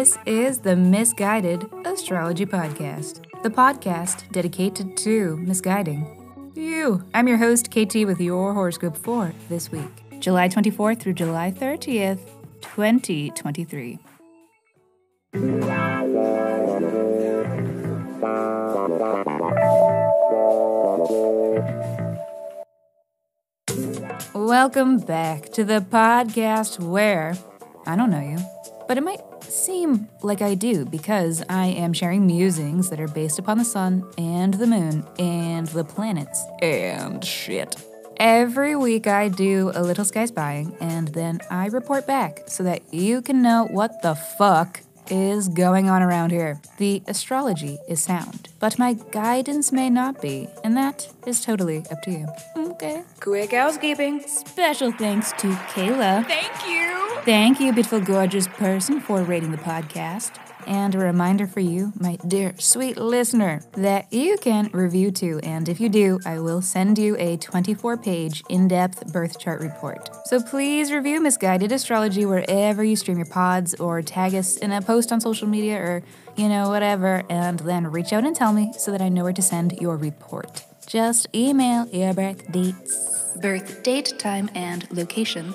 [0.00, 7.04] Miss Guided Astrology Podcast, the podcast dedicated to misguiding you.
[7.12, 12.20] I'm your host, KT, with your horoscope for this week, July 24th through July 30th,
[12.62, 13.98] 2023.
[24.34, 27.36] Welcome back to the podcast where
[27.84, 28.38] I don't know you,
[28.88, 33.38] but it might seem like I do because I am sharing musings that are based
[33.38, 37.76] upon the sun and the moon and the planets and shit.
[38.16, 42.82] Every week I do a little sky spying and then I report back so that
[42.92, 46.60] you can know what the fuck is going on around here.
[46.78, 52.02] The astrology is sound, but my guidance may not be, and that is totally up
[52.02, 52.26] to you.
[52.56, 53.02] Okay.
[53.20, 54.22] Quick housekeeping.
[54.26, 56.26] Special thanks to Kayla.
[56.26, 57.20] Thank you.
[57.22, 60.32] Thank you, beautiful, gorgeous person, for rating the podcast.
[60.66, 65.40] And a reminder for you, my dear sweet listener, that you can review too.
[65.42, 69.60] And if you do, I will send you a 24 page in depth birth chart
[69.60, 70.08] report.
[70.26, 74.72] So please review Miss Guided Astrology wherever you stream your pods or tag us in
[74.72, 76.02] a post on social media or,
[76.36, 77.22] you know, whatever.
[77.28, 79.96] And then reach out and tell me so that I know where to send your
[79.96, 80.64] report.
[80.86, 85.54] Just email your birth dates, birth date, time, and location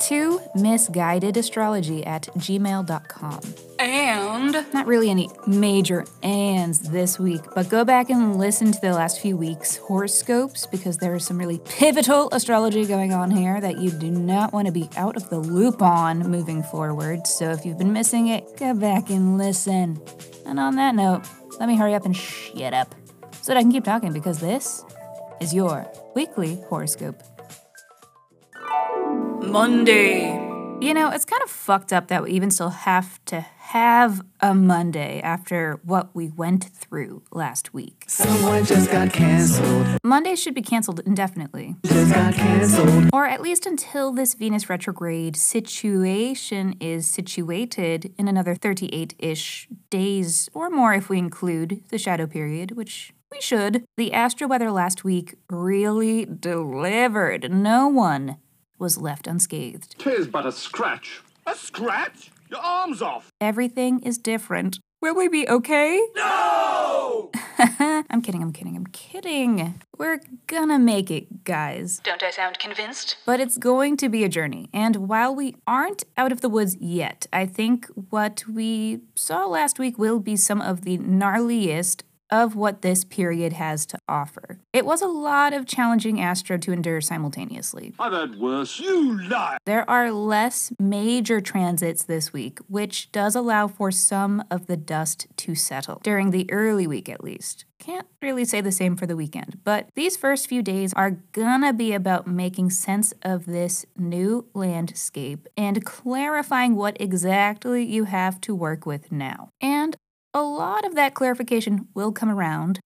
[0.00, 3.40] to misguidedastrology at gmail.com.
[3.78, 8.92] And Not really any major ands this week, but go back and listen to the
[8.92, 13.78] last few weeks' horoscopes because there is some really pivotal astrology going on here that
[13.78, 17.26] you do not want to be out of the loop on moving forward.
[17.26, 20.00] So if you've been missing it, go back and listen.
[20.46, 21.22] And on that note,
[21.58, 22.94] let me hurry up and shut up
[23.42, 24.84] so that I can keep talking because this
[25.40, 27.22] is your weekly horoscope.
[29.42, 30.46] Monday.
[30.82, 34.54] You know, it's kind of fucked up that we even still have to have a
[34.54, 38.04] Monday after what we went through last week.
[38.08, 39.98] Someone just got canceled.
[40.02, 43.10] Monday should be canceled indefinitely, Just got canceled.
[43.12, 50.48] or at least until this Venus retrograde situation is situated in another 38 ish days
[50.54, 53.84] or more if we include the shadow period, which we should.
[53.96, 57.50] The astro weather last week really delivered.
[57.50, 58.36] No one
[58.78, 59.96] was left unscathed.
[59.98, 61.22] Tis but a scratch.
[61.46, 62.30] A scratch?
[62.50, 63.30] Your arm's off.
[63.40, 64.78] Everything is different.
[65.02, 65.98] Will we be okay?
[66.14, 67.30] No!
[67.58, 69.80] I'm kidding, I'm kidding, I'm kidding.
[69.96, 72.00] We're gonna make it, guys.
[72.04, 73.16] Don't I sound convinced?
[73.24, 74.68] But it's going to be a journey.
[74.74, 79.78] And while we aren't out of the woods yet, I think what we saw last
[79.78, 84.58] week will be some of the gnarliest of what this period has to offer.
[84.72, 87.94] It was a lot of challenging astro to endure simultaneously.
[87.98, 88.78] I've had worse.
[88.78, 89.58] You lie.
[89.66, 95.26] There are less major transits this week, which does allow for some of the dust
[95.38, 97.64] to settle, during the early week at least.
[97.78, 101.72] Can't really say the same for the weekend, but these first few days are gonna
[101.72, 108.54] be about making sense of this new landscape and clarifying what exactly you have to
[108.54, 109.48] work with now.
[109.62, 109.96] And
[110.32, 112.80] a lot of that clarification will come around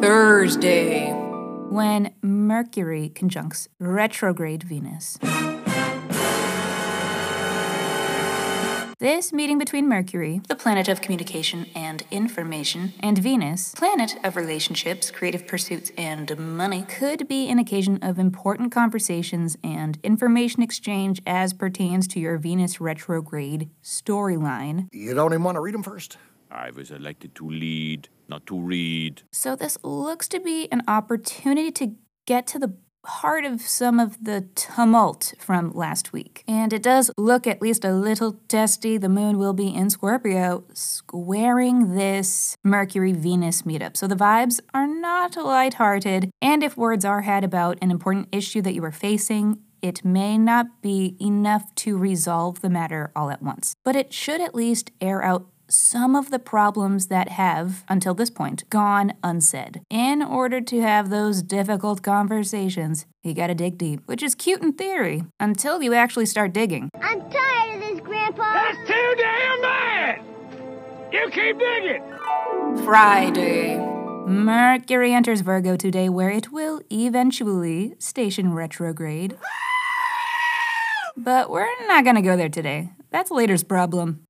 [0.00, 1.12] Thursday.
[1.70, 5.18] when Mercury conjuncts retrograde Venus.
[8.98, 15.10] This meeting between Mercury, the planet of communication and information, and Venus, planet of relationships,
[15.10, 21.52] creative pursuits, and money, could be an occasion of important conversations and information exchange as
[21.52, 24.88] pertains to your Venus retrograde storyline.
[24.90, 26.16] You don't even want to read them first?
[26.54, 29.22] I was elected to lead, not to read.
[29.32, 32.74] So, this looks to be an opportunity to get to the
[33.06, 36.42] heart of some of the tumult from last week.
[36.48, 38.96] And it does look at least a little testy.
[38.96, 43.96] The moon will be in Scorpio, squaring this Mercury Venus meetup.
[43.96, 46.30] So, the vibes are not lighthearted.
[46.40, 50.38] And if words are had about an important issue that you are facing, it may
[50.38, 54.90] not be enough to resolve the matter all at once, but it should at least
[54.98, 59.82] air out some of the problems that have, until this point, gone unsaid.
[59.90, 64.72] In order to have those difficult conversations, you gotta dig deep, which is cute in
[64.72, 66.90] theory, until you actually start digging.
[67.00, 68.52] I'm tired of this, Grandpa.
[68.52, 70.20] That's too damn bad.
[71.12, 72.02] You keep digging.
[72.84, 73.76] Friday.
[74.26, 79.36] Mercury enters Virgo today, where it will eventually station retrograde.
[81.16, 82.90] But we're not gonna go there today.
[83.10, 84.24] That's later's problem.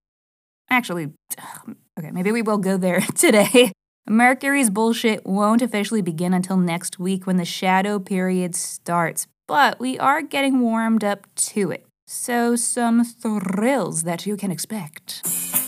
[0.74, 1.12] Actually,
[1.98, 3.70] okay, maybe we will go there today.
[4.08, 9.96] Mercury's bullshit won't officially begin until next week when the shadow period starts, but we
[9.98, 11.86] are getting warmed up to it.
[12.06, 15.22] So, some thrills that you can expect.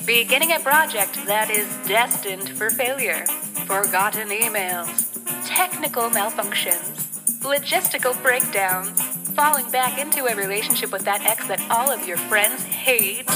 [0.07, 3.25] Beginning a project that is destined for failure.
[3.65, 5.17] Forgotten emails.
[5.47, 7.41] Technical malfunctions.
[7.43, 9.01] Logistical breakdowns.
[9.35, 13.27] Falling back into a relationship with that ex that all of your friends hate.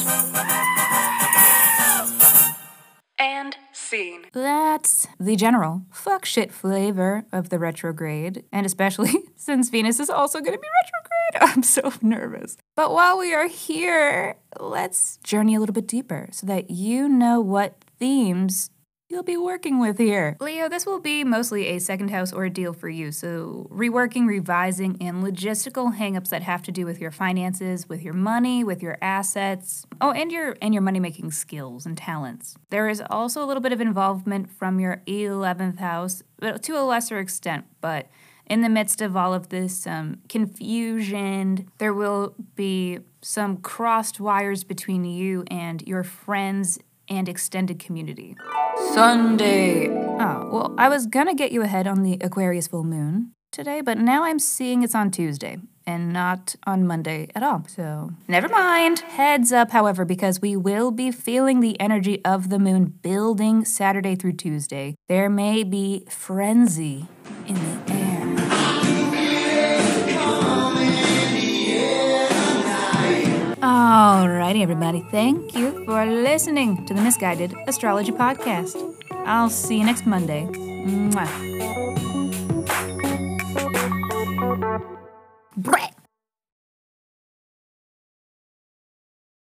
[3.20, 4.24] And scene.
[4.32, 10.40] That's the general fuck shit flavor of the retrograde, and especially since Venus is also
[10.40, 11.54] going to be retrograde.
[11.56, 12.56] I'm so nervous.
[12.74, 17.42] But while we are here, let's journey a little bit deeper so that you know
[17.42, 18.70] what themes
[19.10, 20.36] you'll be working with here.
[20.40, 23.10] Leo, this will be mostly a second house ordeal for you.
[23.10, 28.14] So, reworking, revising, and logistical hangups that have to do with your finances, with your
[28.14, 29.84] money, with your assets.
[30.00, 32.54] Oh, and your and your money-making skills and talents.
[32.70, 36.84] There is also a little bit of involvement from your 11th house, but to a
[36.84, 38.06] lesser extent, but
[38.46, 44.64] in the midst of all of this um, confusion, there will be some crossed wires
[44.64, 46.78] between you and your friends
[47.10, 48.36] and extended community.
[48.94, 49.88] Sunday.
[49.90, 53.98] Oh, well, I was gonna get you ahead on the Aquarius full moon today, but
[53.98, 57.64] now I'm seeing it's on Tuesday and not on Monday at all.
[57.66, 59.00] So, never mind.
[59.00, 64.14] Heads up, however, because we will be feeling the energy of the moon building Saturday
[64.14, 64.94] through Tuesday.
[65.08, 67.06] There may be frenzy
[67.46, 67.99] in the air.
[74.00, 75.04] Alrighty, everybody.
[75.10, 78.74] Thank you for listening to the Miss Guided Astrology Podcast.
[79.26, 80.48] I'll see you next Monday.
[80.50, 81.69] Mwah.